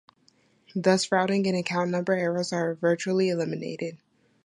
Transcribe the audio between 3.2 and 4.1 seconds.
eliminated.